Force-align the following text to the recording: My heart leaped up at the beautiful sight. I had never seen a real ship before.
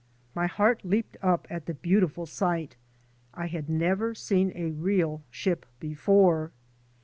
My 0.33 0.47
heart 0.47 0.83
leaped 0.83 1.15
up 1.21 1.45
at 1.51 1.67
the 1.67 1.75
beautiful 1.75 2.25
sight. 2.25 2.75
I 3.35 3.45
had 3.45 3.69
never 3.69 4.15
seen 4.15 4.51
a 4.55 4.71
real 4.71 5.21
ship 5.29 5.63
before. 5.79 6.51